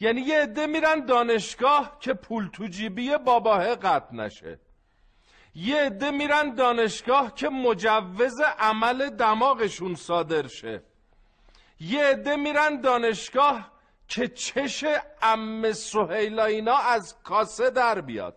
یعنی 0.00 0.20
یه 0.20 0.42
عده 0.42 0.66
میرن 0.66 1.00
دانشگاه 1.06 1.96
که 2.00 2.14
پول 2.14 2.48
تو 2.52 2.66
جیبی 2.66 3.16
باباه 3.16 3.74
قطع 3.74 4.14
نشه. 4.14 4.58
یه 5.54 5.76
عده 5.76 6.10
میرن 6.10 6.54
دانشگاه 6.54 7.34
که 7.34 7.48
مجوز 7.48 8.40
عمل 8.58 9.10
دماغشون 9.10 9.94
صادر 9.94 10.46
شه. 10.46 10.82
یه 11.80 12.04
عده 12.04 12.36
میرن 12.36 12.80
دانشگاه 12.80 13.72
که 14.08 14.28
چش 14.28 14.84
ام 15.22 15.72
سهیلا 15.72 16.44
اینا 16.44 16.76
از 16.76 17.16
کاسه 17.22 17.70
در 17.70 18.00
بیاد. 18.00 18.36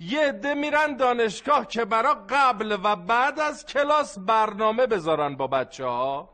یه 0.00 0.20
عده 0.20 0.54
میرن 0.54 0.96
دانشگاه 0.96 1.66
که 1.66 1.84
برا 1.84 2.26
قبل 2.30 2.78
و 2.82 2.96
بعد 2.96 3.40
از 3.40 3.66
کلاس 3.66 4.18
برنامه 4.18 4.86
بذارن 4.86 5.36
با 5.36 5.46
بچه 5.46 5.84
ها 5.84 6.30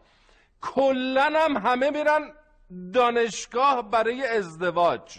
کلن 0.62 1.36
هم 1.36 1.56
همه 1.56 1.90
میرن 1.90 2.32
دانشگاه 2.92 3.90
برای 3.90 4.26
ازدواج. 4.26 5.18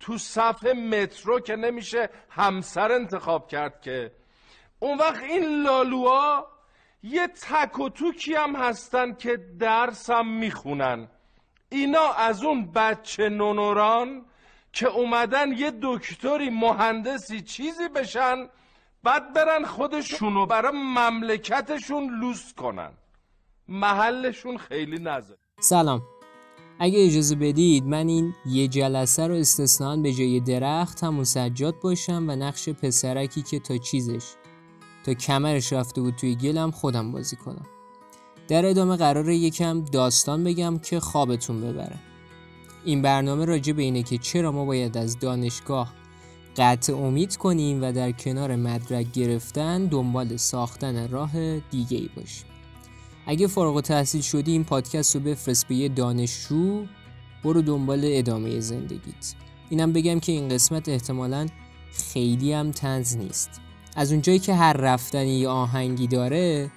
تو 0.00 0.18
صفحه 0.18 0.72
مترو 0.72 1.40
که 1.40 1.56
نمیشه 1.56 2.10
همسر 2.30 2.92
انتخاب 2.92 3.48
کرد 3.48 3.80
که. 3.80 4.12
اون 4.78 4.98
وقت 4.98 5.22
این 5.22 5.62
لالوها 5.62 6.48
یه 7.02 7.26
تک 7.26 7.78
و 7.78 7.88
توکی 7.88 8.34
هم 8.34 8.56
هستن 8.56 9.14
که 9.14 9.36
درس 9.58 10.10
هم 10.10 10.28
می‌خونن. 10.28 11.08
اینا 11.68 12.12
از 12.12 12.44
اون 12.44 12.72
بچه 12.72 13.28
نونوران 13.28 14.24
که 14.72 14.88
اومدن 14.88 15.52
یه 15.52 15.72
دکتری 15.82 16.50
مهندسی 16.50 17.40
چیزی 17.40 17.88
بشن 17.88 18.48
بعد 19.02 19.32
برن 19.32 19.64
خودشونو 19.64 20.46
برای 20.46 20.72
مملکتشون 20.74 22.20
لوس 22.20 22.54
کنن. 22.54 22.92
محلشون 23.68 24.58
خیلی 24.58 24.98
نزد. 24.98 25.38
سلام. 25.60 26.02
اگه 26.80 27.04
اجازه 27.04 27.34
بدید 27.34 27.86
من 27.86 28.08
این 28.08 28.34
یه 28.46 28.68
جلسه 28.68 29.26
رو 29.26 29.34
استثنان 29.34 30.02
به 30.02 30.12
جای 30.12 30.40
درخت 30.40 31.04
همون 31.04 31.24
سجاد 31.24 31.80
باشم 31.80 32.24
و 32.28 32.36
نقش 32.36 32.68
پسرکی 32.68 33.42
که 33.42 33.58
تا 33.58 33.78
چیزش 33.78 34.24
تا 35.04 35.14
کمرش 35.14 35.72
رفته 35.72 36.00
بود 36.00 36.14
توی 36.16 36.34
گلم 36.34 36.70
خودم 36.70 37.12
بازی 37.12 37.36
کنم. 37.36 37.66
در 38.48 38.66
ادامه 38.66 38.96
قراره 38.96 39.36
یکم 39.36 39.80
داستان 39.80 40.44
بگم 40.44 40.78
که 40.78 41.00
خوابتون 41.00 41.60
ببره. 41.60 41.98
این 42.84 43.02
برنامه 43.02 43.44
راجع 43.44 43.72
به 43.72 43.82
اینه 43.82 44.02
که 44.02 44.18
چرا 44.18 44.52
ما 44.52 44.64
باید 44.64 44.96
از 44.96 45.18
دانشگاه 45.18 45.94
قطع 46.56 46.96
امید 46.96 47.36
کنیم 47.36 47.82
و 47.82 47.92
در 47.92 48.12
کنار 48.12 48.56
مدرک 48.56 49.12
گرفتن 49.12 49.86
دنبال 49.86 50.36
ساختن 50.36 51.08
راه 51.08 51.58
دیگه 51.58 51.96
ای 51.96 52.10
باشیم. 52.16 52.57
اگه 53.30 53.46
فارغ 53.46 53.76
و 53.76 53.80
تحصیل 53.80 54.20
شدی 54.20 54.52
این 54.52 54.64
پادکست 54.64 55.14
رو 55.14 55.22
بفرست 55.22 55.68
به 55.68 55.74
یه 55.74 55.88
دانشجو 55.88 56.86
برو 57.44 57.62
دنبال 57.62 58.00
ادامه 58.04 58.60
زندگیت. 58.60 59.34
اینم 59.70 59.92
بگم 59.92 60.20
که 60.20 60.32
این 60.32 60.48
قسمت 60.48 60.88
احتمالا 60.88 61.46
خیلی 61.92 62.52
هم 62.52 62.70
تنز 62.70 63.16
نیست. 63.16 63.50
از 63.96 64.12
اونجایی 64.12 64.38
که 64.38 64.54
هر 64.54 64.72
رفتنی 64.72 65.38
یه 65.38 65.48
آهنگی 65.48 66.06
داره 66.06 66.70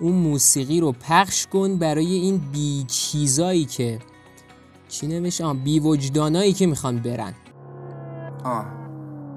اون 0.00 0.12
موسیقی 0.12 0.80
رو 0.80 0.92
پخش 0.92 1.46
کن 1.46 1.76
برای 1.76 2.14
این 2.14 2.38
بی 2.52 2.84
چیزایی 2.88 3.64
که 3.64 3.98
چی 4.88 5.06
نمیشه 5.06 5.54
بی 5.54 5.80
وجدانایی 5.80 6.52
که 6.52 6.66
می‌خوان 6.66 6.98
برن. 6.98 7.34
آه. 8.44 8.77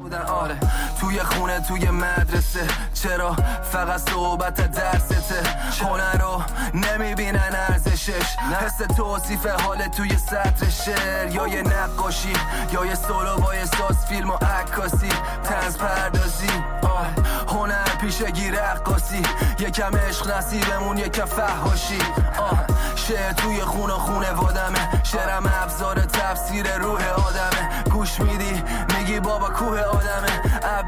بودن. 0.02 0.22
آره 0.22 0.58
توی 1.00 1.20
خونه 1.20 1.60
توی 1.60 1.90
مدرسه. 1.90 2.68
چرا؟ 2.94 3.36
فقط 3.72 4.10
صحبت 4.10 4.72
درسته. 4.72 5.44
خونه 5.82 6.12
رو 6.12 6.44
نمی‌بینن 6.74 7.56
ارزشش. 7.70 8.38
حس 8.62 8.78
توصیف 8.98 9.46
حال 9.46 9.88
توی 9.88 10.18
سطر 10.18 10.70
شعر. 10.70 11.36
یا 11.36 11.48
یه 11.48 11.62
نقاشی 11.62 12.34
یا 12.74 12.86
یه 12.86 12.96
سولو 12.96 13.38
با 13.38 13.52
ساز 13.66 14.06
فیلم 14.06 14.30
و 14.30 14.34
عکاسی. 14.34 15.10
تنز 15.44 15.78
پردازی. 15.78 16.52
آه. 16.84 17.21
هنر 17.52 17.96
پیشگی 18.02 18.52
رقاسی 18.52 19.22
یکم 19.60 19.96
عشق 19.96 20.32
نصیبمون 20.32 20.98
یکم 20.98 21.26
فهاشی 21.26 22.00
آه 22.40 22.66
شعر 22.96 23.34
توی 23.34 23.62
خونه 23.62 23.94
خونه 23.94 24.32
وادمه. 24.32 25.04
شعرم 25.04 25.52
ابزار 25.54 26.00
تفسیر 26.00 26.78
روح 26.78 27.10
آدمه. 27.10 27.84
گوش 27.94 28.20
میدی؟ 28.20 28.64
میگی 28.98 29.20
بابا 29.20 29.50
کوه 29.50 29.80
آدمه. 29.80 30.42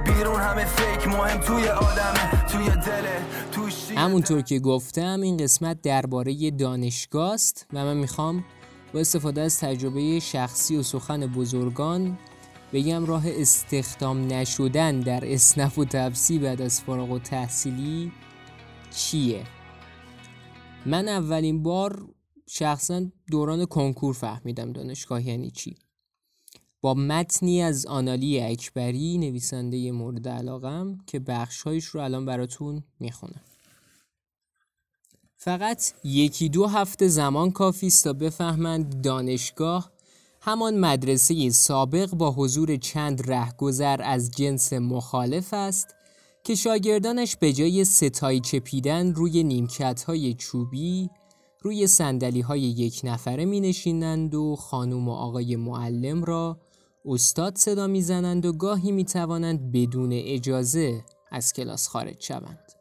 بیرون 0.05 0.41
همه 0.41 0.65
فیک 0.65 1.07
مهم 1.07 1.39
توی 1.39 1.67
آدمه. 1.67 2.45
توی 2.51 2.69
دل 2.69 3.07
همونطور 3.97 4.41
که 4.41 4.59
گفتم 4.59 5.21
این 5.21 5.37
قسمت 5.37 5.81
درباره 5.81 6.51
دانشگاه 6.51 7.33
است 7.33 7.65
و 7.73 7.85
من 7.85 7.97
می‌خوام 7.97 8.43
با 8.93 8.99
استفاده 8.99 9.41
از 9.41 9.59
تجربه 9.59 10.19
شخصی 10.19 10.77
و 10.77 10.83
سخن 10.83 11.27
بزرگان 11.27 12.17
بگم 12.73 13.05
راه 13.05 13.23
استخدام 13.27 14.27
نشدن 14.33 14.99
در 14.99 15.33
اسنف 15.33 15.79
و 15.79 15.85
تفسی 15.85 16.39
بعد 16.39 16.61
از 16.61 16.81
فارغ 16.81 17.11
و 17.11 17.19
تحصیلی 17.19 18.11
چیه؟ 18.95 19.43
من 20.85 21.07
اولین 21.07 21.63
بار 21.63 22.09
شخصا 22.47 23.05
دوران 23.31 23.65
کنکور 23.65 24.13
فهمیدم 24.13 24.71
دانشگاه 24.71 25.27
یعنی 25.27 25.51
چی. 25.51 25.75
با 26.81 26.93
متنی 26.93 27.61
از 27.61 27.85
آنالی 27.85 28.39
اکبری 28.39 29.17
نویسنده 29.17 29.91
مورد 29.91 30.27
علاقم 30.27 30.97
که 31.07 31.19
بخشهایش 31.19 31.85
رو 31.85 32.01
الان 32.01 32.25
براتون 32.25 32.83
می‌خونم. 32.99 33.41
فقط 35.37 35.93
یکی 36.03 36.49
دو 36.49 36.67
هفته 36.67 37.07
زمان 37.07 37.51
کافی 37.51 37.87
است 37.87 38.03
تا 38.03 38.13
بفهمند 38.13 39.01
دانشگاه 39.01 39.92
همان 40.45 40.79
مدرسه 40.79 41.49
سابق 41.49 42.09
با 42.09 42.31
حضور 42.31 42.75
چند 42.75 43.31
رهگذر 43.31 44.01
از 44.03 44.31
جنس 44.31 44.73
مخالف 44.73 45.53
است 45.53 45.95
که 46.43 46.55
شاگردانش 46.55 47.35
به 47.35 47.53
جای 47.53 47.85
ستای 47.85 48.39
چپیدن 48.39 49.13
روی 49.13 49.43
نیمکت 49.43 50.03
های 50.03 50.33
چوبی 50.33 51.09
روی 51.61 51.87
سندلی 51.87 52.41
های 52.41 52.61
یک 52.61 53.01
نفره 53.03 53.45
می 53.45 53.59
نشینند 53.59 54.35
و 54.35 54.55
خانم 54.55 55.09
و 55.09 55.11
آقای 55.11 55.55
معلم 55.55 56.23
را 56.23 56.57
استاد 57.05 57.55
صدا 57.57 57.87
می‌زنند 57.87 58.45
و 58.45 58.53
گاهی 58.53 58.91
می 58.91 59.05
توانند 59.05 59.71
بدون 59.71 60.09
اجازه 60.13 61.03
از 61.31 61.53
کلاس 61.53 61.87
خارج 61.87 62.23
شوند. 62.23 62.71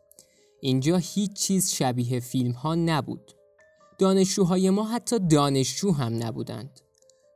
اینجا 0.60 0.96
هیچ 0.96 1.32
چیز 1.32 1.70
شبیه 1.70 2.20
فیلم 2.20 2.52
ها 2.52 2.74
نبود. 2.74 3.32
دانشجوهای 3.98 4.70
ما 4.70 4.84
حتی 4.84 5.18
دانشجو 5.18 5.92
هم 5.92 6.22
نبودند. 6.22 6.80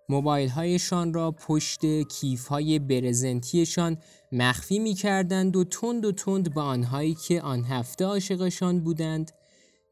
موبایل 0.08 0.48
هایشان 0.48 1.14
را 1.14 1.30
پشت 1.30 2.02
کیف 2.02 2.46
های 2.46 2.78
برزنتیشان 2.78 3.96
مخفی 4.32 4.78
می 4.78 4.94
کردند 4.94 5.56
و 5.56 5.64
تند 5.64 6.04
و 6.04 6.12
تند 6.12 6.54
به 6.54 6.60
آنهایی 6.60 7.14
که 7.14 7.42
آن 7.42 7.64
هفته 7.64 8.04
عاشقشان 8.04 8.80
بودند 8.80 9.32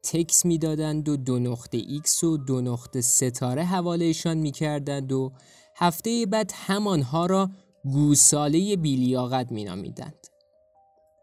تکس 0.03 0.45
می 0.45 0.57
دادند 0.57 1.09
و 1.09 1.17
دو 1.17 1.39
نقطه 1.39 1.77
X 1.77 2.23
و 2.23 2.37
دو 2.37 2.61
نقطه 2.61 3.01
ستاره 3.01 3.63
حوالهشان 3.63 4.37
می 4.37 4.51
کردند 4.51 5.11
و 5.11 5.31
هفته 5.75 6.25
بعد 6.25 6.51
همانها 6.55 7.25
را 7.25 7.49
گوساله 7.83 8.75
بیلیاقت 8.75 9.51
می 9.51 9.63
نامیدند. 9.63 10.27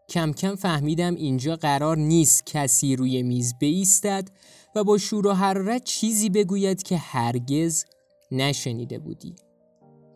کم 0.09 0.33
کم 0.33 0.55
فهمیدم 0.55 1.15
اینجا 1.15 1.55
قرار 1.55 1.97
نیست 1.97 2.45
کسی 2.45 2.95
روی 2.95 3.23
میز 3.23 3.53
بیستد 3.59 4.27
و 4.75 4.83
با 4.83 4.97
شور 4.97 5.27
و 5.27 5.33
حرارت 5.33 5.83
چیزی 5.83 6.29
بگوید 6.29 6.83
که 6.83 6.97
هرگز 6.97 7.85
نشنیده 8.33 8.99
بودی. 8.99 9.35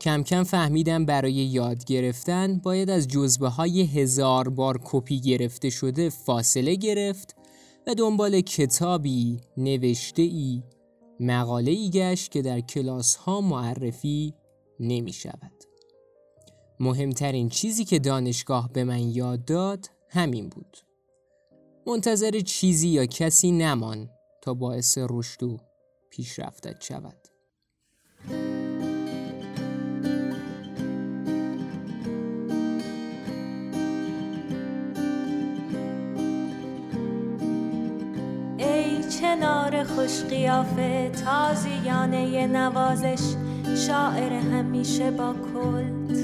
کم 0.01 0.23
کم 0.23 0.43
فهمیدم 0.43 1.05
برای 1.05 1.33
یاد 1.33 1.85
گرفتن 1.85 2.59
باید 2.59 2.89
از 2.89 3.07
جزوه 3.07 3.47
های 3.47 3.81
هزار 3.81 4.49
بار 4.49 4.79
کپی 4.83 5.19
گرفته 5.19 5.69
شده 5.69 6.09
فاصله 6.09 6.75
گرفت 6.75 7.35
و 7.87 7.95
دنبال 7.95 8.41
کتابی، 8.41 9.41
نوشته 9.57 10.21
ای، 10.21 10.63
مقاله 11.19 11.71
ای 11.71 11.89
گشت 11.89 12.31
که 12.31 12.41
در 12.41 12.59
کلاس 12.59 13.15
ها 13.15 13.41
معرفی 13.41 14.33
نمی 14.79 15.13
شود. 15.13 15.63
مهمترین 16.79 17.49
چیزی 17.49 17.85
که 17.85 17.99
دانشگاه 17.99 18.69
به 18.73 18.83
من 18.83 19.09
یاد 19.09 19.45
داد 19.45 19.89
همین 20.09 20.49
بود. 20.49 20.77
منتظر 21.87 22.39
چیزی 22.39 22.87
یا 22.87 23.05
کسی 23.05 23.51
نمان 23.51 24.09
تا 24.41 24.53
باعث 24.53 24.97
رشد 25.09 25.43
و 25.43 25.57
پیشرفتت 26.09 26.81
شود. 26.81 27.36
خوش 39.95 40.23
قیافه 40.29 41.11
تازیانه 41.25 42.47
نوازش 42.47 43.35
شاعر 43.87 44.33
همیشه 44.33 45.11
با 45.11 45.33
کلت. 45.53 46.17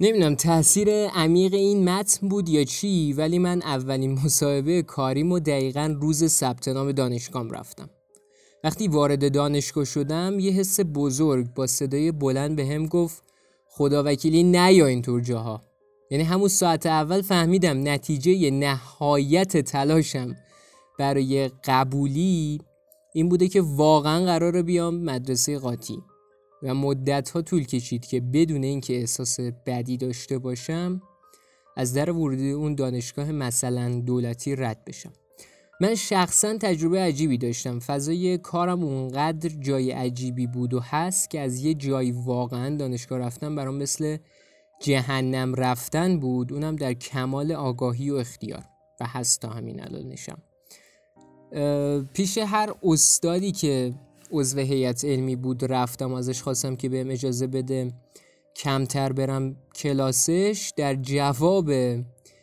نمی‌دونم 0.00 0.34
تاثیر 0.34 0.88
عمیق 1.08 1.54
این 1.54 1.88
متن 1.88 2.28
بود 2.28 2.48
یا 2.48 2.64
چی 2.64 3.12
ولی 3.12 3.38
من 3.38 3.62
اولین 3.62 4.12
مصاحبه 4.24 4.82
کاریم 4.82 5.32
و 5.32 5.38
دقیقا 5.38 5.96
روز 6.00 6.24
ثبت 6.24 6.68
نام 6.68 6.92
دانشگاه 6.92 7.48
رفتم. 7.48 7.90
وقتی 8.64 8.88
وارد 8.88 9.32
دانشگاه 9.32 9.84
شدم 9.84 10.38
یه 10.40 10.52
حس 10.52 10.80
بزرگ 10.94 11.54
با 11.54 11.66
صدای 11.66 12.12
بلند 12.12 12.56
به 12.56 12.66
هم 12.66 12.86
گفت 12.86 13.22
خدا 13.68 14.02
وکیلی 14.06 14.42
نیا 14.42 14.86
اینطور 14.86 15.20
جاها. 15.20 15.73
یعنی 16.10 16.24
همون 16.24 16.48
ساعت 16.48 16.86
اول 16.86 17.22
فهمیدم 17.22 17.88
نتیجه 17.88 18.50
نهایت 18.50 19.56
تلاشم 19.56 20.36
برای 20.98 21.50
قبولی 21.64 22.60
این 23.14 23.28
بوده 23.28 23.48
که 23.48 23.60
واقعا 23.60 24.24
قراره 24.24 24.62
بیام 24.62 24.94
مدرسه 24.94 25.58
قاطی. 25.58 26.02
و 26.62 26.74
مدت 26.74 27.30
ها 27.30 27.42
طول 27.42 27.64
کشید 27.64 28.06
که 28.06 28.20
بدون 28.20 28.62
اینکه 28.62 28.96
احساس 28.96 29.40
بدی 29.40 29.96
داشته 29.96 30.38
باشم 30.38 31.02
از 31.76 31.94
در 31.94 32.10
ورودی 32.10 32.50
اون 32.50 32.74
دانشگاه 32.74 33.32
مثلا 33.32 34.00
دولتی 34.06 34.56
رد 34.56 34.84
بشم. 34.84 35.12
من 35.80 35.94
شخصا 35.94 36.58
تجربه 36.58 37.00
عجیبی 37.00 37.38
داشتم. 37.38 37.78
فضای 37.78 38.38
کارم 38.38 38.84
اونقدر 38.84 39.48
جای 39.48 39.90
عجیبی 39.90 40.46
بود 40.46 40.74
و 40.74 40.80
هست 40.80 41.30
که 41.30 41.40
از 41.40 41.64
یه 41.64 41.74
جای 41.74 42.12
واقعا 42.12 42.76
دانشگاه 42.76 43.18
رفتن 43.18 43.54
برام 43.54 43.74
مثل 43.74 44.16
جهنم 44.84 45.54
رفتن 45.54 46.20
بود 46.20 46.52
اونم 46.52 46.76
در 46.76 46.92
کمال 46.92 47.52
آگاهی 47.52 48.10
و 48.10 48.14
اختیار. 48.14 48.64
و 49.00 49.06
هست 49.06 49.40
تا 49.40 49.48
همین 49.48 49.82
الانشم 49.82 50.38
پیش 52.12 52.38
هر 52.38 52.74
استادی 52.82 53.52
که 53.52 53.94
عضو 54.30 54.58
هیئت 54.58 55.04
علمی 55.04 55.36
بود 55.36 55.72
رفتم 55.72 56.14
ازش 56.14 56.42
خواستم 56.42 56.76
که 56.76 56.88
بهم 56.88 57.10
اجازه 57.10 57.46
بده 57.46 57.92
کمتر 58.56 59.12
برم 59.12 59.56
کلاسش 59.74 60.72
در 60.76 60.94
جواب 60.94 61.70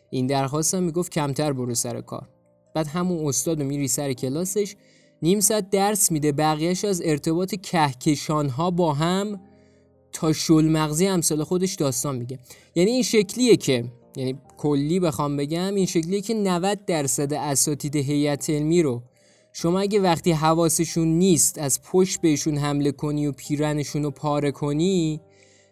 این 0.10 0.28
درخواستم 0.28 0.84
می‌گفت 0.84 1.12
کمتر 1.12 1.54
برو 1.54 1.76
سر 1.76 2.02
کار. 2.02 2.30
بعد 2.76 2.88
همون 2.88 3.28
استاد 3.28 3.62
میری 3.62 3.88
سر 3.88 4.14
کلاسش 4.14 4.76
نیم 5.22 5.40
ساعت 5.40 5.70
درس 5.70 6.12
میده 6.12 6.32
بقیهش 6.32 6.86
از 6.86 7.02
ارتباط 7.06 7.56
کهکشان 7.56 8.50
ها 8.50 8.72
با 8.72 8.94
هم 8.94 9.42
تا 10.14 10.34
شل 10.34 10.66
مغزی 10.66 11.08
امثال 11.08 11.44
خودش 11.44 11.76
داستان 11.76 12.16
میگه. 12.16 12.40
یعنی 12.76 12.92
این 12.92 13.04
شکلیه 13.04 13.58
که 13.58 13.86
یعنی 14.18 14.40
کلی 14.58 15.00
بخوام 15.00 15.38
بگم 15.38 15.76
این 15.76 15.86
شکلیه 15.86 16.22
که 16.22 16.34
90 16.34 16.86
درصد 16.86 17.34
اساتید 17.34 17.96
هیئت 17.96 18.50
علمی 18.50 18.82
رو 18.82 19.02
شما 19.54 19.80
اگه 19.80 20.00
وقتی 20.00 20.32
حواسشون 20.32 21.08
نیست 21.08 21.58
از 21.58 21.82
پشت 21.82 22.22
بهشون 22.22 22.58
حمله 22.58 22.92
کنی 22.92 23.28
و 23.28 23.32
پیرنشون 23.32 24.04
رو 24.04 24.12
پاره 24.12 24.52
کنی 24.52 25.22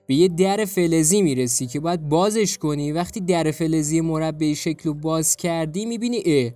به 0.07 0.15
یه 0.15 0.27
در 0.27 0.65
فلزی 0.65 1.21
می‌رسی 1.21 1.67
که 1.67 1.79
باید 1.79 2.09
بازش 2.09 2.57
کنی. 2.57 2.91
وقتی 2.91 3.19
در 3.19 3.51
فلزی 3.51 4.01
مربع 4.01 4.53
شکل 4.53 4.83
رو 4.83 4.93
باز 4.93 5.35
کردی 5.35 5.85
می‌بینی 5.85 6.21
اه 6.25 6.51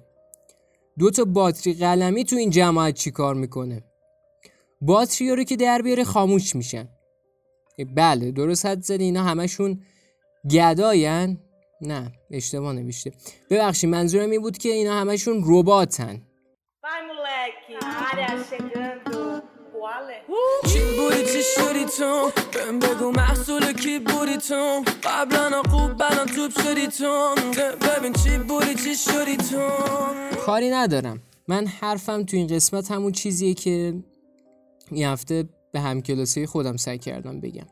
دو 0.99 1.11
تا 1.11 1.25
باتری 1.25 1.73
قلمی 1.73 2.23
تو 2.23 2.35
این 2.35 2.49
جماعت 2.49 2.93
چی 2.93 3.11
کار 3.11 3.35
می‌کنه؟ 3.35 3.83
باتری 4.81 5.29
رو 5.29 5.43
که 5.43 5.55
در 5.55 5.81
بیاره 5.81 6.03
خاموش 6.03 6.55
میشن. 6.55 6.89
بله 7.95 8.31
درست 8.31 8.65
حد 8.65 8.81
زدی 8.81 9.03
اینا 9.03 9.23
همشون 9.23 9.81
گداین 10.51 11.37
نه 11.81 12.11
اشتباه 12.31 12.73
نمیشه 12.73 13.11
ببخشید 13.49 13.89
منظورم 13.89 14.29
این 14.29 14.41
بود 14.41 14.57
که 14.57 14.69
اینا 14.69 14.93
همشون 14.93 15.43
رباتن. 15.45 16.21
Chegando. 18.49 19.41
چی 20.67 20.79
بودی 20.97 21.25
چی 21.25 21.41
شدی 21.55 21.85
تو 21.97 22.31
بهم 22.53 22.79
بگو 22.79 23.11
محصول 23.11 23.73
کی 23.73 23.99
بودی 23.99 24.37
تو 24.37 24.83
قبلا 25.03 25.63
خوب 25.63 25.93
بنا 25.93 26.25
توب 26.25 26.51
شدی 26.51 26.87
تو 26.87 27.35
ببین 27.81 28.13
چی 28.13 28.37
بودی 28.37 28.75
چی 28.75 28.95
شدی 28.95 29.37
تو 29.37 29.69
کاری 30.45 30.69
ندارم. 30.69 31.21
من 31.47 31.67
حرفم 31.67 32.23
تو 32.23 32.37
این 32.37 32.47
قسمت 32.47 32.91
همون 32.91 33.11
چیزیه 33.11 33.53
که 33.53 33.93
این 34.91 35.05
هفته 35.05 35.43
به 35.73 35.81
همکلاسی 35.81 36.45
خودم 36.45 36.77
سعی 36.77 36.97
کردم 36.97 37.39
بگم. 37.39 37.67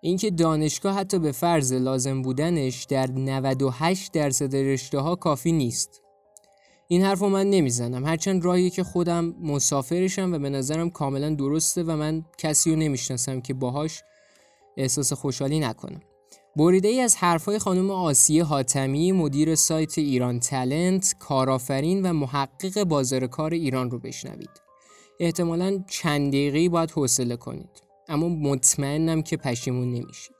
اینکه 0.00 0.30
دانشگاه 0.30 0.94
حتی 0.94 1.18
به 1.18 1.32
فرض 1.32 1.72
لازم 1.72 2.22
بودنش 2.22 2.84
در 2.84 3.10
98 3.10 4.12
درصد 4.12 4.56
رشته 4.56 4.98
ها 4.98 5.16
کافی 5.16 5.52
نیست. 5.52 6.00
این 6.88 7.02
حرف 7.02 7.18
رو 7.18 7.28
من 7.28 7.50
نمی‌زنم. 7.50 8.06
هرچند 8.06 8.44
راهی 8.44 8.70
که 8.70 8.84
خودم 8.84 9.34
مسافرشم 9.42 10.32
و 10.32 10.38
به 10.38 10.50
نظرم 10.50 10.90
کاملا 10.90 11.34
درسته 11.34 11.82
و 11.82 11.96
من 11.96 12.24
کسی 12.38 12.70
رو 12.70 12.76
نمی‌شناسم 12.76 13.40
که 13.40 13.54
باهاش 13.54 14.02
احساس 14.76 15.12
خوشحالی 15.12 15.60
نکنم. 15.60 16.00
بریده 16.56 16.88
ای 16.88 17.00
از 17.00 17.16
حرفای 17.16 17.58
خانم 17.58 17.90
آسیه 17.90 18.44
حاتمی 18.44 19.12
مدیر 19.12 19.54
سایت 19.54 19.98
ایران 19.98 20.40
تلنت 20.40 21.14
کارآفرین 21.18 22.02
و 22.02 22.12
محقق 22.12 22.84
بازار 22.84 23.26
کار 23.26 23.52
ایران 23.52 23.90
رو 23.90 23.98
بشنوید. 23.98 24.63
احتمالا 25.20 25.84
چند 25.90 26.28
دقیقه 26.28 26.68
باید 26.68 26.90
حوصله 26.90 27.36
کنید. 27.36 27.82
اما 28.08 28.28
مطمئنم 28.28 29.22
که 29.22 29.36
پشیمون 29.36 29.92
نمیشید. 29.92 30.36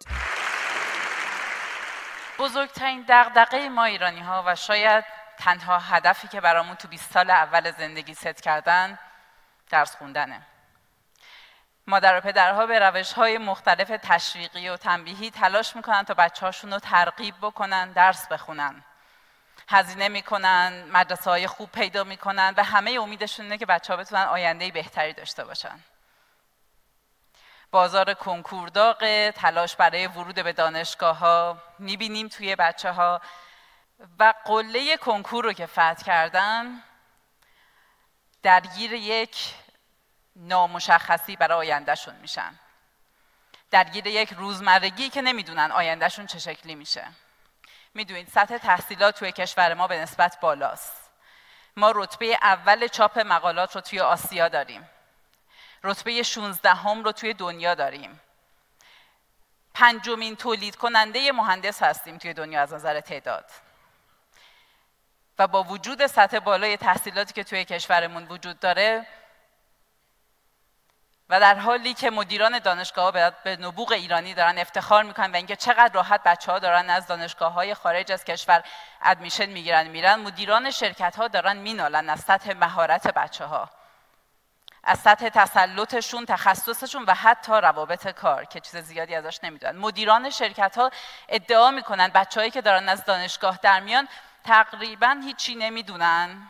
بزرگترین 2.38 3.04
دغدغه 3.08 3.68
ما 3.68 3.84
ایرانی 3.84 4.20
ها 4.20 4.44
و 4.46 4.56
شاید 4.56 5.04
تنها 5.38 5.78
هدفی 5.78 6.28
که 6.28 6.40
برامون 6.40 6.74
تو 6.74 6.88
20 6.88 7.12
سال 7.12 7.30
اول 7.30 7.72
زندگی 7.78 8.14
ست 8.14 8.42
کردن 8.42 8.98
درس 9.70 9.96
خوندنه. 9.96 10.46
مادر 11.86 12.18
و 12.18 12.20
پدرها 12.20 12.66
به 12.66 12.78
روش 12.78 13.12
های 13.12 13.38
مختلف 13.38 13.92
تشویقی 14.02 14.68
و 14.68 14.76
تنبیهی 14.76 15.30
تلاش 15.30 15.76
می‌کنن 15.76 16.02
تا 16.02 16.14
بچه 16.14 16.50
رو 16.62 16.78
ترغیب 16.78 17.34
بکنن 17.42 17.92
درس 17.92 18.28
بخونن. 18.28 18.84
هزینه 19.68 20.08
می‌کنن 20.08 20.84
مدرسه 20.92 21.30
های 21.30 21.46
خوب 21.46 21.70
پیدا 21.70 22.04
می‌کنن 22.04 22.54
و 22.56 22.64
همه 22.64 22.90
امیدشون 22.90 23.44
اینه 23.44 23.58
که 23.58 23.66
بچه 23.66 23.92
ها 23.92 23.96
بتونن 23.96 24.22
آینده 24.22 24.70
بهتری 24.70 25.12
داشته 25.12 25.44
باشن. 25.44 25.80
بازار 27.70 28.14
کنکور 28.14 28.68
داغ 28.68 29.30
تلاش 29.30 29.76
برای 29.76 30.06
ورود 30.06 30.34
به 30.34 30.52
دانشگاه 30.52 31.18
ها 31.18 31.62
می‌بینیم 31.78 32.28
توی 32.28 32.56
بچه 32.56 32.90
ها 32.90 33.20
و 34.18 34.34
قله 34.44 34.96
کنکور 34.96 35.44
رو 35.44 35.52
که 35.52 35.66
فتح 35.66 35.94
کردن 35.94 36.82
درگیر 38.42 38.92
یک 38.92 39.54
نامشخصی 40.36 41.36
برای 41.36 41.58
آیندهشون 41.58 42.14
میشن. 42.14 42.54
درگیر 43.70 44.06
یک 44.06 44.32
روزمرگی 44.32 45.08
که 45.08 45.22
نمی‌دونن 45.22 45.72
آیندهشون 45.72 46.26
چه 46.26 46.38
شکلی 46.38 46.74
میشه. 46.74 47.06
می‌دونید 47.94 48.28
سطح 48.28 48.58
تحصیلات 48.58 49.18
توی 49.18 49.32
کشور 49.32 49.74
ما 49.74 49.86
به 49.86 49.98
نسبت 49.98 50.40
بالاست. 50.40 51.10
ما 51.76 51.92
رتبه 51.94 52.38
اول 52.42 52.88
چاپ 52.88 53.18
مقالات 53.18 53.74
رو 53.74 53.80
توی 53.80 54.00
آسیا 54.00 54.48
داریم. 54.48 54.90
رتبه 55.82 56.22
16 56.22 56.70
هم 56.70 57.04
رو 57.04 57.12
توی 57.12 57.34
دنیا 57.34 57.74
داریم. 57.74 58.20
پنجمین 59.74 60.36
تولید 60.36 60.76
کننده 60.76 61.32
مهندس 61.32 61.82
هستیم 61.82 62.18
توی 62.18 62.34
دنیا 62.34 62.62
از 62.62 62.74
نظر 62.74 63.00
تعداد. 63.00 63.50
و 65.38 65.46
با 65.46 65.62
وجود 65.62 66.06
سطح 66.06 66.38
بالای 66.38 66.76
تحصیلاتی 66.76 67.32
که 67.32 67.44
توی 67.44 67.64
کشورمون 67.64 68.24
وجود 68.24 68.60
داره 68.60 69.06
در 71.38 71.58
حالی 71.58 71.94
که 71.94 72.10
مدیران 72.10 72.58
دانشگاه 72.58 73.12
به 73.44 73.56
نبوغ 73.56 73.92
ایرانی 73.92 74.34
دارن 74.34 74.58
افتخار 74.58 75.02
می‌کنن 75.02 75.32
و 75.32 75.36
اینکه 75.36 75.56
چقدر 75.56 75.94
راحت 75.94 76.22
بچه 76.22 76.52
ها 76.52 76.58
دارن 76.58 76.90
از 76.90 77.06
دانشگاه 77.06 77.52
های 77.52 77.74
خارج 77.74 78.12
از 78.12 78.24
کشور 78.24 78.64
ادمیشن 79.02 79.46
می‌گیرن 79.46 79.86
میرن 79.86 80.14
مدیران 80.14 80.70
شرکت 80.70 81.16
ها 81.16 81.28
دارن 81.28 81.56
مینالن 81.56 82.10
از 82.10 82.20
سطح 82.20 82.52
مهارت 82.52 83.14
بچه 83.14 83.44
ها 83.44 83.70
از 84.84 84.98
سطح 84.98 85.28
تسلطشون 85.28 86.26
تخصصشون 86.26 87.04
و 87.04 87.14
حتی 87.14 87.52
روابط 87.52 88.08
کار 88.08 88.44
که 88.44 88.60
چیز 88.60 88.76
زیادی 88.76 89.14
ازش 89.14 89.38
نمی‌دونن. 89.42 89.76
مدیران 89.76 90.30
شرکت 90.30 90.78
ها 90.78 90.90
ادعا 91.28 91.70
می‌کنن 91.70 92.08
بچههایی 92.08 92.50
که 92.50 92.60
دارن 92.60 92.88
از 92.88 93.04
دانشگاه 93.04 93.58
در 93.62 93.80
میان 93.80 94.08
تقریبا 94.44 95.16
هیچی 95.24 95.54
نمی‌دونن 95.54 96.48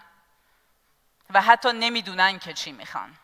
و 1.30 1.40
حتی 1.40 1.72
نمی‌دونن 1.72 2.38
که 2.38 2.52
چی 2.52 2.72
می‌خوان. 2.72 3.14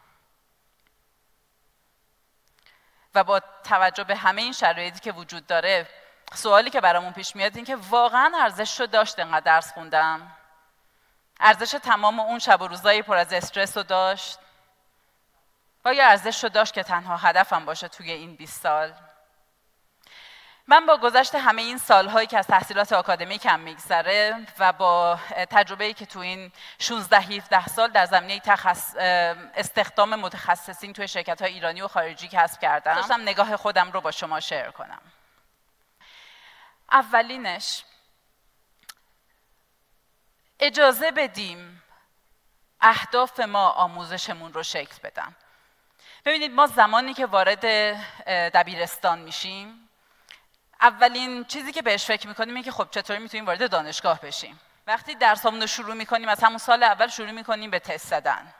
و 3.14 3.24
با 3.24 3.40
توجه 3.64 4.04
به 4.04 4.16
همه 4.16 4.42
این 4.42 4.52
شرایطی 4.52 5.00
که 5.00 5.12
وجود 5.12 5.46
داره 5.46 5.86
سوالی 6.34 6.70
که 6.70 6.80
برامون 6.80 7.12
پیش 7.12 7.36
میاد 7.36 7.56
این 7.56 7.64
که 7.64 7.76
واقعا 7.76 8.32
ارزش 8.40 8.80
رو 8.80 8.86
داشت 8.86 9.18
انقدر 9.18 9.40
درس 9.40 9.72
خوندم؟ 9.72 10.36
ارزش 11.40 11.70
تمام 11.70 12.20
اون 12.20 12.38
شب 12.38 12.62
و 12.62 12.68
روزایی 12.68 13.02
پر 13.02 13.16
از 13.16 13.32
استرس 13.32 13.76
رو 13.76 13.82
داشت؟ 13.82 14.38
و 15.84 15.94
یا 15.94 16.04
ارزش 16.04 16.44
رو 16.44 16.50
داشت 16.50 16.74
که 16.74 16.82
تنها 16.82 17.16
هدفم 17.16 17.64
باشه 17.64 17.88
توی 17.88 18.12
این 18.12 18.36
20 18.36 18.62
سال؟ 18.62 18.94
من 20.66 20.86
با 20.86 20.96
گذشت 20.96 21.34
همه 21.34 21.62
این 21.62 21.78
سالهایی 21.78 22.26
که 22.26 22.38
از 22.38 22.46
تحصیلات 22.46 23.10
کم 23.42 23.60
میگذره 23.60 24.46
و 24.58 24.72
با 24.72 25.18
تجربه 25.50 25.92
که 25.92 26.06
تو 26.06 26.18
این 26.18 26.52
16 26.78 27.18
17 27.20 27.66
سال 27.66 27.90
در 27.90 28.06
زمینه 28.06 28.40
تخص... 28.40 28.96
استخدام 29.54 30.14
متخصصین 30.14 30.92
توی 30.92 31.08
شرکت 31.08 31.42
های 31.42 31.52
ایرانی 31.52 31.82
و 31.82 31.88
خارجی 31.88 32.28
کسب 32.28 32.60
کردم. 32.60 32.94
داشتم 32.94 33.20
نگاه 33.20 33.56
خودم 33.56 33.92
رو 33.92 34.00
با 34.00 34.10
شما 34.10 34.40
شیر 34.40 34.70
کنم. 34.70 35.02
اولینش 36.92 37.84
اجازه 40.60 41.10
بدیم 41.10 41.82
اهداف 42.80 43.40
ما 43.40 43.70
آموزشمون 43.70 44.52
رو 44.52 44.62
شکل 44.62 44.96
بدن. 45.04 45.36
ببینید 46.24 46.52
ما 46.52 46.66
زمانی 46.66 47.14
که 47.14 47.26
وارد 47.26 47.64
دبیرستان 48.26 49.18
میشیم 49.18 49.89
اولین 50.80 51.44
چیزی 51.44 51.72
که 51.72 51.82
بهش 51.82 52.04
فکر 52.04 52.28
می‌کنیم 52.28 52.54
اینه 52.54 52.64
که 52.64 52.72
خب 52.72 52.88
چطوری 52.90 53.18
می‌تونیم 53.18 53.46
وارد 53.46 53.70
دانشگاه 53.70 54.20
بشیم. 54.20 54.60
وقتی 54.86 55.14
درسامون 55.14 55.60
رو 55.60 55.66
شروع 55.66 55.94
می‌کنیم 55.94 56.28
از 56.28 56.44
همون 56.44 56.58
سال 56.58 56.82
اول 56.82 57.08
شروع 57.08 57.30
می‌کنیم 57.30 57.70
به 57.70 57.78
تست 57.78 58.06
زدن. 58.06 58.54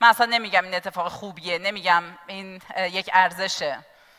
من 0.00 0.08
اصلا 0.08 0.26
نمیگم 0.26 0.64
این 0.64 0.74
اتفاق 0.74 1.08
خوبیه 1.08 1.58
نمیگم 1.58 2.04
این 2.26 2.62
یک 2.76 3.10
ارزشه. 3.12 3.78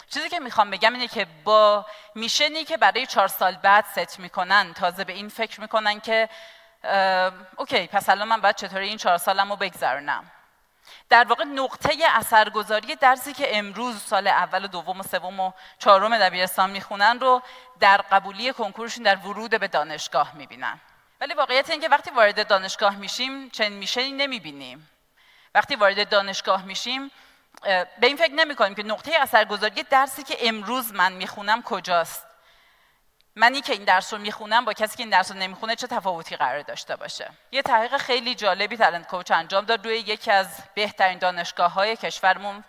چیزی 0.10 0.30
که 0.30 0.40
می‌خوام 0.40 0.72
بگم 0.72 0.94
اینه 0.94 1.08
که 1.08 1.28
با 1.44 1.86
میشنی 2.16 2.66
که 2.66 2.78
برای 2.78 3.06
چهار 3.06 3.28
سال 3.28 3.56
بعد 3.56 3.86
ست 3.86 4.20
می‌کنن 4.20 4.74
تازه 4.74 5.04
به 5.04 5.14
این 5.14 5.30
فکر 5.30 5.62
می‌کنن 5.62 6.00
که 6.00 6.30
اوکی 7.58 7.88
پس 7.88 8.10
الان 8.10 8.28
من 8.28 8.42
باید 8.42 8.56
چطوری 8.56 8.88
این 8.88 8.98
چهار 8.98 9.18
سالم 9.18 9.50
رو 9.50 9.56
بگذرونم. 9.56 10.32
در 11.10 11.24
واقع 11.24 11.44
نقطه 11.44 11.94
اثرگذاری 12.10 12.96
درسی 12.96 13.34
که 13.34 13.58
امروز 13.58 14.02
سال 14.02 14.28
اول 14.28 14.66
و 14.66 14.68
دوم 14.68 15.00
و 15.00 15.04
سوم 15.04 15.40
و 15.40 15.52
چهارم 15.80 16.18
دبیرستان 16.18 16.70
می‌خونن 16.70 17.20
رو 17.20 17.42
در 17.80 17.98
قبولی 17.98 18.54
کنکورشون 18.54 19.04
در 19.04 19.16
ورود 19.16 19.60
به 19.60 19.68
دانشگاه 19.68 20.36
می‌بینن. 20.36 20.80
ولی 21.22 21.34
واقعیت 21.34 21.70
اینه 21.70 21.82
که 21.82 21.90
وقتی 21.90 22.12
وارد 22.12 22.48
دانشگاه 22.48 22.96
میشیم 22.96 23.50
چنین 23.50 23.74
میشه 23.74 24.10
نمی‌بینیم. 24.10 24.90
وقتی 25.56 25.76
وارد 25.76 26.10
دانشگاه 26.10 26.66
میشیم 26.66 27.12
به 28.00 28.08
این 28.08 28.18
فکر 28.18 28.34
نمی 28.34 28.56
کنیم 28.56 28.76
که 28.76 28.84
نقطه 28.84 29.12
اثرگذاری 29.20 29.84
درسی 29.84 30.24
که 30.24 30.48
امروز 30.48 30.94
من 30.94 31.12
می‌خونم 31.12 31.64
کجاست. 31.64 32.29
منی 33.36 33.62
که 33.62 33.74
این 33.74 33.84
درس 33.84 34.14
رو 34.14 34.20
می‌خونم 34.20 34.66
با 34.66 34.74
کسی 34.74 34.98
که 34.98 35.04
این 35.04 35.10
درس 35.10 35.32
رو 35.32 35.38
نمی‌خونه 35.38 35.76
چه 35.76 35.88
تفاوتی 35.88 36.36
قرار 36.36 36.62
داشته 36.62 36.96
باشه؟ 36.96 37.30
یه 37.52 37.62
تحقیق 37.62 37.98
خیلی 37.98 38.36
جالبی 38.36 38.78
تلنت 38.78 39.08
کوچ 39.08 39.32
انجام 39.32 39.66
داد 39.66 39.86
روی 39.86 39.98
یکی 39.98 40.32
از 40.32 40.48
بهترین 40.76 41.18
دانشگاه 41.18 41.74
های 41.74 41.96
کشورمون 41.96 42.64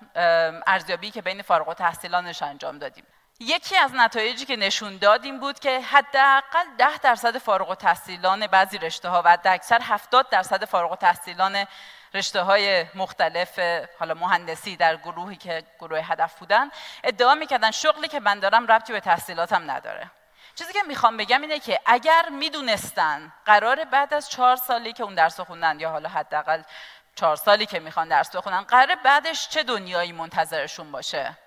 ارزیابی 0.66 1.10
که 1.10 1.22
بین 1.22 1.42
فارغ 1.42 1.68
التحصیلانش 1.68 2.42
انجام 2.42 2.78
دادیم. 2.78 3.04
یکی 3.40 3.76
از 3.76 3.94
نتایجی 3.94 4.44
که 4.44 4.56
نشون 4.56 4.96
داد 4.96 5.24
این 5.24 5.40
بود 5.40 5.58
که 5.58 5.80
حداقل 5.80 6.64
10 6.78 6.98
درصد 6.98 7.38
فارغ 7.38 7.68
التحصیلان 7.68 8.46
بعضی 8.46 8.78
رشته 8.78 9.08
ها 9.08 9.22
و 9.24 9.38
اکثر 9.44 9.78
70 9.82 10.28
درصد 10.28 10.64
فارغ 10.64 10.90
التحصیلان 10.90 11.66
رشته 12.14 12.42
های 12.42 12.86
مختلف 12.94 13.58
حالا 13.98 14.14
مهندسی 14.14 14.76
در 14.76 14.96
گروهی 14.96 15.36
که 15.36 15.62
گروه 15.78 15.98
هدف 15.98 16.38
بودن 16.38 16.70
ادعا 17.04 17.34
می‌کردن 17.34 17.70
شغلی 17.70 18.08
که 18.08 18.20
من 18.20 18.40
دارم 18.40 18.66
ربطی 18.66 18.92
به 18.92 19.00
تحصیلاتم 19.00 19.70
نداره. 19.70 20.10
چیزی 20.60 20.72
که 20.72 20.82
می‌خوام 20.82 21.16
بگم 21.16 21.42
اینه 21.42 21.58
که 21.58 21.80
اگر 21.86 22.28
می‌دونستن 22.28 23.32
قرار 23.44 23.84
بعد 23.84 24.14
از 24.14 24.30
چهار 24.30 24.56
سالی 24.56 24.92
که 24.92 25.02
اون 25.02 25.14
درس 25.14 25.40
خوندن 25.40 25.80
یا 25.80 25.90
حالا 25.90 26.08
حداقل 26.08 26.62
چهار 27.14 27.36
سالی 27.36 27.66
که 27.66 27.80
می‌خوان 27.80 28.08
درس 28.08 28.36
بخونن 28.36 28.60
قرار 28.60 28.94
بعدش 28.94 29.48
چه 29.48 29.62
دنیایی 29.62 30.12
منتظرشون 30.12 30.92
باشه؟ 30.92 31.38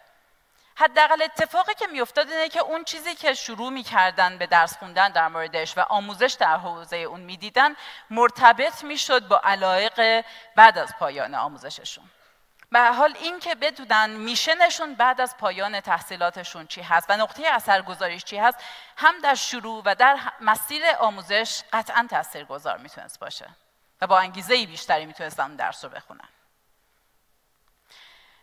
حداقل 0.76 1.22
اتفاقی 1.22 1.74
که 1.74 1.88
میافتاد 1.88 2.32
اینه 2.32 2.50
که 2.50 2.60
اون 2.60 2.84
چیزی 2.84 3.16
که 3.16 3.34
شروع 3.34 3.70
می‌کردن 3.70 4.38
به 4.38 4.48
درس 4.48 4.78
خوندن 4.78 5.10
در 5.10 5.28
موردش 5.28 5.78
و 5.78 5.82
آموزش 5.82 6.36
در 6.40 6.58
حوزه 6.58 6.98
اون 6.98 7.20
می‌دیدن 7.20 7.76
مرتبط 8.10 8.84
می‌شد 8.84 9.28
با 9.28 9.42
علایق 9.44 10.26
بعد 10.56 10.78
از 10.78 10.94
پایان 11.00 11.36
آموزششون. 11.36 12.10
به 12.74 12.92
حال 12.92 13.18
این 13.18 13.40
که 13.40 13.56
بدونن 13.56 14.10
میشنشون 14.10 14.96
بعد 14.96 15.22
از 15.22 15.38
پایان 15.38 15.82
تحصیلاتشون 15.82 16.68
چی 16.68 16.82
هست 16.82 17.10
و 17.10 17.18
نقطه 17.18 17.48
اثرگذاریش 17.48 18.24
چی 18.24 18.38
هست 18.38 18.58
هم 18.98 19.20
در 19.20 19.36
شروع 19.36 19.84
و 19.86 19.96
در 19.96 20.20
مسیر 20.42 20.84
آموزش 21.00 21.64
قطعا 21.74 22.08
تاثیرگذار 22.10 22.78
می‌تونست 22.78 23.20
باشه 23.20 23.50
و 24.02 24.08
با 24.08 24.20
انگیزه 24.20 24.66
بیشتری 24.66 25.06
می‌تونستن 25.06 25.56
درس 25.56 25.84
رو 25.84 25.90
بخونن 25.90 26.30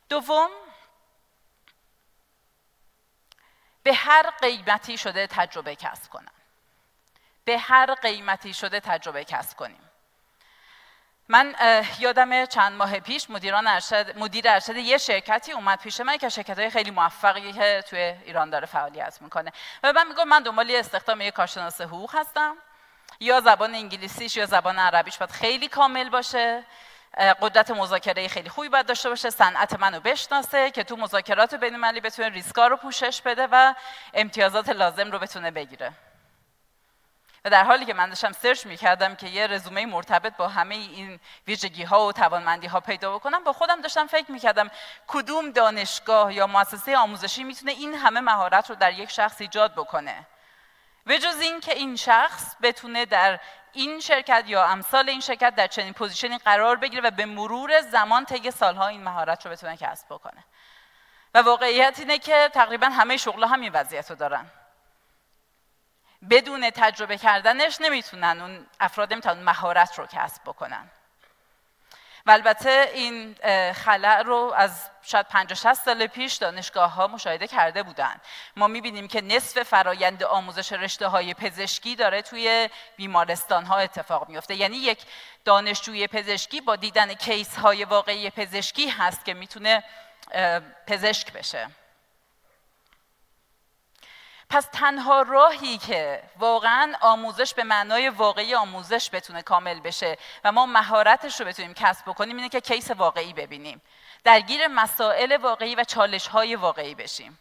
دوم 0.09 0.51
به 3.83 3.95
هر 3.95 4.31
قیمتی 4.31 4.99
شده 4.99 5.27
تجربه 5.27 5.77
کسب 5.77 6.11
کنن. 6.11 6.33
به 7.45 7.59
هر 7.59 7.95
قیمتی 7.95 8.55
شده 8.55 8.81
تجربه 8.81 9.25
کسب 9.25 9.57
کنیم. 9.57 9.90
من 11.31 11.55
یادم 11.99 12.47
چند 12.47 12.73
ماه 12.73 13.01
پیش 13.01 13.31
مدیران 13.31 13.67
ارشد 13.67 14.19
مدیر 14.19 14.49
ارشد 14.49 14.77
یه 14.77 14.99
شرکتی 14.99 15.53
اومد 15.53 15.81
پیش 15.81 16.01
من 16.01 16.17
که 16.17 16.29
شرکت 16.29 16.59
های 16.59 16.71
خیلی 16.71 16.91
موفقی 16.91 17.53
که 17.53 17.85
توی 17.91 17.99
ایران 17.99 18.51
داره 18.51 18.67
فعالیت 18.67 19.19
می‌کنه. 19.23 19.53
و 19.83 19.93
من 19.93 20.09
میگم 20.09 20.29
من 20.29 20.43
دنبال 20.43 20.71
استخدام 20.71 21.21
یه 21.21 21.31
کارشناس 21.31 21.81
حقوق 21.81 22.15
هستم. 22.15 22.57
یا 23.21 23.41
زبان 23.41 23.75
انگلیسیش 23.75 24.37
یا 24.37 24.47
زبان 24.47 24.79
عربیش 24.79 25.19
باید 25.19 25.31
خیلی 25.31 25.69
کامل 25.69 26.09
باشه. 26.09 26.65
قدرت 27.41 27.71
مذاکره 27.71 28.29
خیلی 28.29 28.49
خوبی 28.49 28.69
باید 28.69 28.87
داشته 28.87 29.09
باشه. 29.09 29.31
صنعت 29.31 29.81
منو 29.81 30.01
بشناسه 30.01 30.71
که 30.71 30.85
تو 30.85 30.97
مذاکرات 30.97 31.55
بین 31.55 31.93
بتونه 31.93 32.29
ریسکا 32.29 32.67
رو 32.67 32.77
پوشش 32.77 33.23
بده 33.23 33.49
و 33.53 33.75
امتیازات 34.15 34.69
لازم 34.69 35.11
رو 35.11 35.19
بتونه 35.19 35.51
بگیره. 35.51 35.93
و 37.45 37.51
در 37.51 37.65
حالی 37.65 37.85
که 37.85 37.95
من 37.95 38.09
داشتم 38.09 38.33
search 38.33 38.67
می‌کردم 38.67 39.15
که 39.15 39.27
یه 39.27 39.47
رزومه 39.47 39.87
مرتبط 39.87 40.37
با 40.37 40.49
همه 40.49 40.75
این 40.75 41.21
ویژگی 41.47 41.83
ها 41.83 42.07
و 42.07 42.13
توانمندی 42.13 42.67
ها 42.67 42.81
پیدا 42.81 43.19
بکنم 43.19 43.45
با 43.45 43.53
خودم 43.53 43.81
داشتم 43.81 44.07
فکر 44.07 44.33
می‌کردم 44.33 44.71
کدوم 45.07 45.51
دانشگاه 45.51 46.35
یا 46.35 46.47
مؤسسه 46.47 46.97
آموزشی 46.97 47.45
می‌تونه 47.45 47.73
این 47.73 47.95
همه 47.95 48.21
مهارت 48.21 48.71
رو 48.71 48.77
در 48.77 48.93
یک 48.93 49.11
شخص 49.11 49.41
ایجاد 49.41 49.73
بکنه. 49.73 50.27
به 51.07 51.19
جز 51.19 51.41
این 51.41 51.61
که 51.61 51.75
این 51.75 51.97
شخص 51.97 52.57
بتونه 52.63 53.05
در 53.07 53.41
این 53.73 54.01
شرکت 54.01 54.45
یا 54.47 54.65
امثال 54.65 55.09
این 55.09 55.21
شرکت 55.21 55.55
در 55.55 55.67
چنین 55.67 55.93
position 55.93 56.33
ی 56.33 56.39
قرار 56.39 56.77
بگیره 56.77 57.03
و 57.03 57.11
به 57.11 57.27
مرور 57.27 57.81
زمان 57.81 58.25
طی 58.25 58.51
سالها 58.51 58.87
این 58.87 59.05
مهارت 59.05 59.47
رو 59.47 59.53
بتونه 59.53 59.77
کسب 59.77 60.07
بکنه. 60.11 60.45
و 61.35 61.39
واقعیت 61.39 61.99
اینه 61.99 62.19
که 62.19 62.51
تقریبا 62.55 62.87
همه 62.87 63.17
شغل 63.17 63.45
هم 63.45 63.61
این 63.61 63.73
وضعیت 63.73 64.11
رو 64.11 64.17
دارن. 64.17 64.47
بدون 66.31 66.71
تجربه 66.71 67.19
کردنش 67.19 67.81
نمی‌تونن 67.81 68.41
اون 68.41 68.67
افراد 68.81 69.13
نمی‌تونن 69.13 69.43
مهارت 69.43 69.99
رو 69.99 70.07
کسب 70.07 70.43
بکنن. 70.45 70.91
و 72.27 72.31
البته 72.31 72.91
این 72.95 73.37
خلع 73.73 74.23
رو 74.23 74.53
از 74.57 74.91
شاید 75.03 75.27
50 75.27 75.55
60 75.59 75.75
سال 75.75 76.07
پیش 76.07 76.35
دانشگاه 76.35 76.93
ها 76.93 77.07
مشاهده 77.07 77.47
کرده 77.47 77.83
بودن. 77.83 78.21
ما 78.57 78.67
می‌بینیم 78.67 79.09
که 79.09 79.21
نصف 79.21 79.63
فرایند 79.63 80.23
آموزش 80.23 80.73
رشته 80.73 81.07
های 81.07 81.35
پزشکی 81.35 81.97
داره 81.97 82.23
توی 82.23 82.69
بیمارستان 82.97 83.65
ها 83.65 83.77
اتفاق 83.79 84.29
میفته 84.29 84.55
یعنی 84.55 84.77
یک 84.77 84.99
دانشجوی 85.45 86.07
پزشکی 86.07 86.61
با 86.61 86.77
دیدن 86.77 87.15
کیس 87.15 87.57
های 87.57 87.85
واقعی 87.85 88.31
پزشکی 88.31 88.89
هست 88.89 89.25
که 89.25 89.35
می‌تونه 89.35 89.85
پزشک 90.87 91.33
بشه. 91.33 91.69
پس 94.51 94.67
تنها 94.73 95.23
راهی 95.23 95.79
که 95.79 96.23
واقعا 96.39 96.95
آموزش 97.01 97.55
به 97.55 97.65
معنای 97.65 98.09
واقعی 98.09 98.55
آموزش 98.55 99.11
بتونه 99.13 99.43
کامل 99.43 99.81
بشه 99.81 100.19
و 100.45 100.53
ما 100.53 100.67
مهارتش 100.67 101.41
رو 101.41 101.47
بتونیم 101.47 101.75
کسب 101.75 102.05
بکنیم 102.07 102.37
اینه 102.37 102.49
که 102.49 102.61
کیس 102.61 102.91
واقعی 102.91 103.33
ببینیم 103.33 103.83
درگیر 104.25 104.69
مسائل 104.69 105.37
واقعی 105.37 105.75
و 105.75 105.85
چالش 105.85 106.27
های 106.27 106.57
واقعی 106.57 106.95
بشیم 106.95 107.39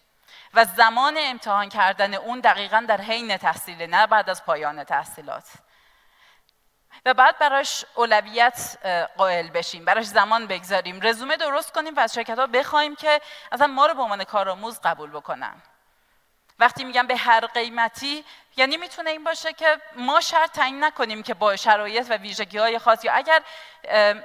و 0.54 0.66
زمان 0.66 1.18
امتحان 1.20 1.70
کردن 1.70 2.14
اون 2.14 2.40
دقیقا 2.40 2.86
در 2.88 3.02
حین 3.02 3.38
تحصیل 3.38 3.82
نه 3.82 4.08
بعد 4.08 4.30
از 4.30 4.46
پایان 4.46 4.84
تحصیلات. 4.84 5.46
و 7.06 7.14
بعد 7.14 7.40
براش 7.40 7.86
اولویت 7.96 8.78
قائل 9.18 9.50
بشیم 9.50 9.86
براش 9.86 10.06
زمان 10.06 10.48
بگذاریم. 10.48 11.00
رزومه 11.02 11.38
درست 11.38 11.74
کنیم 11.74 11.96
و 11.96 12.00
از 12.00 12.14
شرکت 12.14 12.40
ها 12.40 12.48
بخوایم 12.48 12.96
که 12.96 13.22
اصلا 13.52 13.68
ما 13.68 13.86
رو 13.86 13.94
به 13.94 14.02
عنوان 14.02 14.24
کارآموز 14.24 14.80
قبول 14.84 15.10
بکنن. 15.10 15.62
وقتی 16.60 16.84
میگم 16.84 17.08
به 17.08 17.18
هر 17.18 17.46
قیمتی 17.46 18.26
یعنی 18.58 18.78
می‌تونه 18.78 19.10
این 19.10 19.24
باشه 19.24 19.54
که 19.54 19.78
ما 19.96 20.22
شرط 20.22 20.52
تعیین 20.52 20.84
نکنیم 20.84 21.24
که 21.24 21.34
با 21.34 21.56
شرایط 21.56 22.08
و 22.10 22.14
ویژگی 22.18 22.58
های 22.58 22.80
خاص 22.80 23.06
یا 23.06 23.14
اگر 23.14 23.44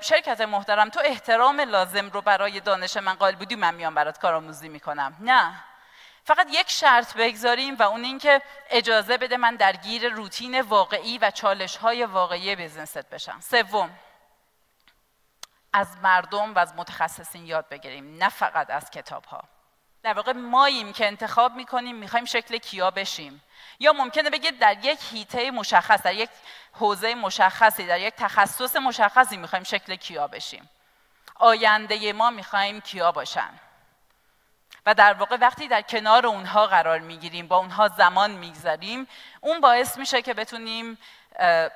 شرکت 0.00 0.41
محترم 0.41 0.88
تو 0.88 1.00
احترام 1.05 1.61
لازم 1.61 2.11
رو 2.11 2.21
برای 2.21 2.61
دانش 2.61 2.97
من 2.97 3.14
قائل 3.14 3.35
بودی 3.35 3.57
من 3.57 3.75
میام 3.75 3.95
برات 3.95 4.19
کارآموزی 4.19 4.69
می‌کنم. 4.69 5.17
نه. 5.21 5.64
فقط 6.25 6.47
یک 6.50 6.71
شرط 6.71 7.17
بگذاریم 7.17 7.75
و 7.75 7.83
اون 7.83 8.05
اینکه 8.05 8.43
اجازه 8.71 9.19
بده 9.19 9.37
من 9.37 9.57
درگیر 9.57 10.09
روتین 10.09 10.61
واقعی 10.61 11.19
و 11.19 11.31
چالش 11.31 11.76
های 11.76 12.05
واقعی 12.05 12.57
بزنست 12.57 13.11
بشم. 13.11 13.41
سوم. 13.41 13.99
از 15.73 15.97
مردم 16.03 16.55
و 16.55 16.59
از 16.59 16.75
متخصصین 16.76 17.47
یاد 17.47 17.69
بگیریم 17.69 18.17
نه 18.17 18.29
فقط 18.29 18.71
از 18.71 18.91
کتاب 18.91 19.25
ها 19.25 19.53
در 20.04 20.12
واقع 20.12 20.32
ماییم 20.32 20.92
که 20.92 21.06
انتخاب 21.06 21.54
می‌کنیم 21.54 21.96
می‌خوایم 21.96 22.25
شکل 22.25 22.58
کیا 22.58 22.90
بشیم. 22.90 23.42
یا 23.78 23.92
ممکنه 23.92 24.30
بگید 24.30 24.58
در 24.58 24.84
یک 24.84 24.99
هیته 25.12 25.50
مشخص 25.50 26.02
در 26.02 26.14
یک 26.14 26.30
حوزه 26.73 27.14
مشخصی 27.14 27.87
در 27.87 28.00
یک 28.00 28.14
تخصص 28.14 28.76
مشخصی 28.76 29.37
می‌خوایم 29.37 29.64
شکل 29.64 29.96
کیا 29.96 30.26
بشیم. 30.26 30.70
آینده 31.34 32.12
ما 32.12 32.30
می‌خوایم 32.30 32.80
کیا 32.80 33.12
باشن. 33.12 33.50
و 34.87 34.94
در 34.94 35.14
واقع 35.14 35.37
وقتی 35.40 35.68
در 35.68 35.82
کنار 35.82 36.26
اونها 36.26 36.66
قرار 36.66 36.99
می‌گیریم 36.99 37.49
با 37.49 37.56
اونها 37.56 37.88
زمان 37.88 38.30
می‌گذاریم 38.30 39.08
اون 39.40 39.61
باعث 39.61 39.99
میشه 39.99 40.23
که 40.23 40.34
بتونیم 40.34 40.99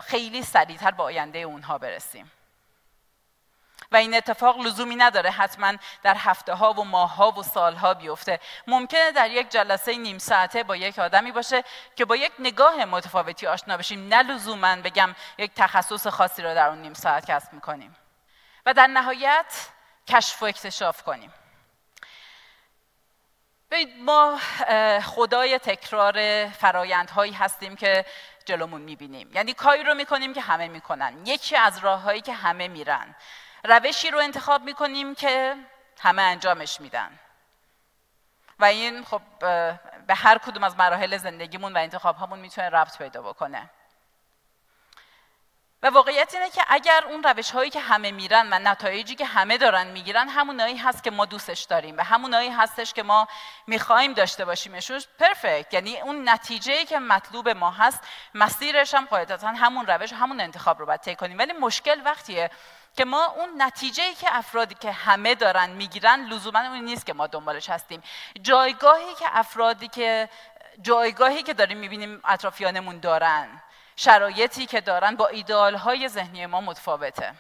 خیلی 0.01 0.43
سریعتر 0.43 0.91
با 0.91 1.05
آینده 1.05 1.39
اونها 1.39 1.79
برسیم. 1.79 2.31
و 3.93 3.97
این 3.97 4.15
اتفاق 4.15 4.59
لزومی 4.59 4.97
نداره 4.97 5.31
حتما 5.31 5.73
در 6.03 6.17
هفته 6.17 6.55
ها 6.55 6.73
و 6.73 6.85
ماه 6.85 7.17
ها 7.17 7.31
و 7.31 7.43
سال 7.43 7.75
ها 7.75 7.95
بیفته. 7.95 8.41
ممکنه 8.67 9.13
در 9.13 9.31
یک 9.31 9.49
جلسه 9.51 9.97
نیم 9.97 10.19
ساعته 10.19 10.63
با 10.63 10.77
یک 10.77 10.99
آدمی 10.99 11.33
باشه 11.33 11.65
که 11.97 12.05
با 12.05 12.17
یک 12.17 12.33
نگاه 12.39 12.85
متفاوتی 12.85 13.47
آشنا 13.47 13.77
بشیم. 13.77 14.09
نه 14.09 14.23
لزوما 14.23 14.77
بگم 14.77 15.15
یک 15.39 15.53
تخصص 15.57 16.07
خاصی 16.07 16.43
رو 16.43 16.55
در 16.55 16.69
اون 16.69 16.79
نیم 16.79 16.95
ساعت 16.95 17.31
کسب 17.31 17.53
می‌کنیم. 17.53 17.97
و 18.67 18.75
در 18.75 18.87
نهایت 18.87 19.69
کشف 20.09 20.43
و 20.43 20.47
اکتشاف 20.47 21.03
کنیم. 21.03 21.33
ما 24.01 24.39
خدای 25.05 25.59
تکرار 25.59 26.49
فرایندهایی 26.49 27.33
هستیم 27.33 27.77
که 27.77 28.05
جلومون 28.45 28.81
می‌بینیم. 28.81 29.31
یعنی 29.33 29.55
کاری 29.55 29.85
رو 29.85 29.95
می‌کنیم 29.95 30.35
که 30.35 30.41
همه 30.41 30.69
می‌کنن. 30.69 31.27
یکی 31.27 31.57
از 31.57 31.79
راههایی 31.79 32.21
که 32.21 32.33
همه 32.33 32.69
میرن. 32.69 33.15
روشی 33.65 34.11
رو 34.11 34.19
انتخاب 34.19 34.63
می‌کنیم 34.63 35.15
که 35.15 35.57
همه 36.01 36.23
انجامش 36.23 36.81
میدن. 36.81 37.19
و 38.59 38.65
این 38.65 39.05
خب 39.05 39.23
به 40.07 40.15
هر 40.15 40.39
کدوم 40.39 40.65
از 40.65 40.77
مراحل 40.77 41.17
زندگیمون 41.17 41.73
و 41.73 41.79
انتخاب 41.79 42.17
همون 42.17 42.39
می‌تونه 42.39 42.71
ربط 42.71 42.99
پیدا 42.99 43.23
بکنه. 43.23 43.71
و 45.83 45.87
واقعیت 45.91 46.35
اینه 46.35 46.51
که 46.51 46.65
اگر 46.69 47.05
اون 47.05 47.23
روش 47.23 47.51
هایی 47.51 47.71
که 47.71 47.81
همه 47.81 48.11
میرن 48.11 48.49
و 48.53 48.59
نتایجی 48.59 49.15
که 49.15 49.27
همه 49.27 49.59
دارن 49.59 49.87
می‌گیرن 49.87 50.29
همونایی 50.29 50.77
هست 50.77 51.05
که 51.05 51.11
ما 51.11 51.25
دوستش 51.25 51.63
داریم 51.63 51.97
و 51.97 52.01
همونایی 52.01 52.51
هستش 52.51 52.93
که 52.93 53.03
ما 53.03 53.29
می‌خوایم 53.67 54.13
داشته 54.13 54.45
باشیمشون 54.45 55.01
پرفکت 55.19 55.75
یعنی 55.75 56.01
اون 56.01 56.29
نتیجه 56.29 56.85
که 56.85 56.99
مطلوب 56.99 57.49
ما 57.49 57.71
هست 57.71 58.01
مسیرش 58.35 58.95
هم 58.95 59.05
قاعدتا 59.05 59.49
همون 59.49 59.87
روش 59.87 60.13
همون 60.13 60.41
انتخاب 60.41 60.79
رو 60.79 60.87
باید 60.87 61.01
طی 61.01 61.17
کنیم. 61.17 61.39
ولی 61.39 61.53
مشکل 61.53 62.01
وقتیه 62.05 62.51
که 62.99 63.05
ما 63.05 63.25
اون 63.37 63.63
نتیجه 63.63 64.03
که 64.21 64.27
افرادی 64.31 64.75
که 64.75 64.93
همه 64.93 65.35
دارن 65.35 65.71
می‌گیرن 65.71 66.25
لزوما 66.25 66.59
اون 66.59 66.85
نیست 66.85 67.07
که 67.07 67.13
ما 67.13 67.27
دنبالش 67.27 67.71
هستیم. 67.71 68.03
جایگاهی 68.43 69.15
که 69.19 69.25
افرادی 69.29 69.89
که 69.89 70.29
جایگاهی 70.83 71.43
که 71.43 71.55
داریم 71.55 71.79
می‌بینیم 71.79 72.21
اطرافیانمون 72.25 72.99
دارن 73.01 73.49
شرایطی 73.97 74.67
که 74.67 74.81
دارن 74.81 75.17
با 75.17 75.27
ایدال 75.27 75.75
های 75.75 76.09
ذهنی 76.09 76.47
ما 76.47 76.61
متفاوته. 76.61 77.35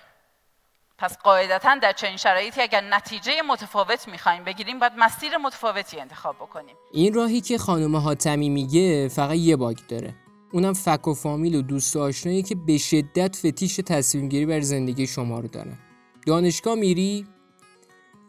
پس 0.98 1.18
قاعدتا 1.18 1.74
در 1.74 1.92
چنین 1.92 2.16
شرایطی 2.16 2.60
اگر 2.62 2.80
نتیجه 2.80 3.42
متفاوت 3.42 4.08
می‌خوایم 4.08 4.44
بگیریم 4.44 4.78
باید 4.78 4.92
مسیر 4.96 5.36
متفاوتی 5.36 6.00
انتخاب 6.00 6.36
بکنیم. 6.36 6.76
این 6.92 7.14
راهی 7.14 7.40
که 7.40 7.58
خانم 7.58 7.96
حاتمی 7.96 8.48
میگه 8.48 9.08
فقط 9.08 9.34
یه 9.34 9.56
باگ 9.56 9.76
داره. 9.88 10.14
اونم 10.52 10.72
فک 10.72 11.08
و 11.08 11.14
فامیل 11.14 11.54
و 11.54 11.62
دوست 11.62 11.96
آشنایی 11.96 12.42
که 12.42 12.54
به 12.54 12.78
شدت 12.78 13.36
فتیش 13.36 13.76
تصمیم 13.76 14.28
گیری 14.28 14.46
بر 14.46 14.60
زندگی 14.60 15.06
شما 15.06 15.40
رو 15.40 15.48
دارن. 15.48 15.78
دانشگاه 16.26 16.74
میری؟ 16.74 17.26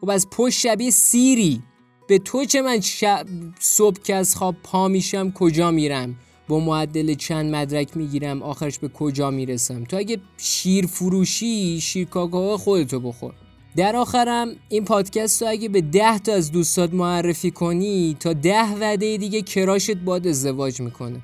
خب 0.02 0.10
از 0.10 0.28
پشت 0.32 0.60
شبیه 0.60 0.92
سیری. 0.92 1.62
به 2.08 2.18
تو 2.20 2.46
چه 2.46 2.62
من 2.62 2.80
شب 2.80 3.26
صبح 3.60 4.02
که 4.04 4.16
از 4.16 4.36
خواب 4.36 4.56
پا 4.64 4.88
میشم 4.88 5.32
کجا 5.32 5.72
میرم؟ 5.72 6.16
با 6.48 6.60
معدل 6.60 7.14
چند 7.14 7.56
مدرک 7.56 7.98
می‌گیرم 7.98 8.44
آخرش 8.44 8.80
به 8.80 8.88
کجا 8.88 9.32
می‌رسم؟ 9.32 9.84
تو 9.84 9.98
اگه 9.98 10.18
شیر 10.38 10.86
فروشی 10.86 11.82
شیر 11.82 12.08
کاکاو 12.08 12.58
خودتو 12.58 13.00
بخور. 13.00 13.34
در 13.76 13.96
آخرم 13.96 14.48
این 14.70 14.86
پادکست 14.86 15.42
رو 15.42 15.48
اگه 15.50 15.70
به 15.70 15.82
ده 15.82 16.20
تا 16.20 16.34
از 16.34 16.52
دوستات 16.52 16.94
معرفی 16.94 17.52
کنی 17.52 18.18
تا 18.20 18.34
ده 18.34 18.76
وعده 18.76 19.18
دیگه 19.18 19.42
کراشت 19.42 19.98
باد 19.98 20.28
ازدواج 20.28 20.82
می‌کنه. 20.82 21.22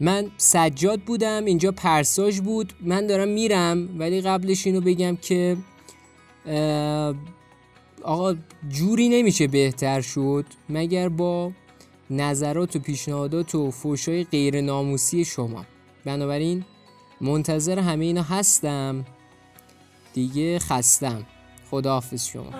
من 0.00 0.30
سجاد 0.36 1.00
بودم 1.00 1.44
اینجا 1.44 1.72
پرساج 1.72 2.40
بود 2.40 2.72
من 2.80 3.06
دارم 3.06 3.28
میرم 3.28 3.98
ولی 3.98 4.20
قبلش 4.20 4.66
اینو 4.66 4.80
بگم 4.80 5.16
که 5.16 5.56
آقا 8.02 8.34
جوری 8.68 9.08
نمیشه 9.08 9.46
بهتر 9.46 10.00
شد 10.00 10.44
مگر 10.68 11.08
با 11.08 11.52
نظرات 12.10 12.76
و 12.76 12.78
پیشنهادات 12.78 13.54
و 13.54 13.70
فوشای 13.70 14.24
غیر 14.24 14.60
ناموسی 14.60 15.24
شما. 15.24 15.64
بنابراین 16.04 16.64
منتظر 17.20 17.78
همه 17.78 18.04
اینا 18.04 18.22
هستم. 18.22 19.04
دیگه 20.14 20.58
خستم. 20.58 21.26
خداحافظ 21.70 22.26
شما. 22.26 22.50